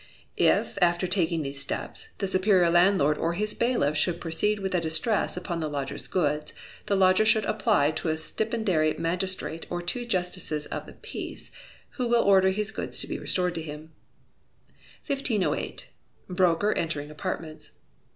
[0.35, 4.81] If, after taking these steps, the superior landlord, or his bailiff, should proceed with a
[4.81, 6.55] distress upon the lodger's goods,
[6.87, 11.51] the lodger should apply to a stipendiary magistrate or to two justices of the peace,
[11.97, 13.91] who will order his goods to be restored to him.
[15.07, 15.89] 1508.
[16.27, 17.73] Broker Entering Apartments.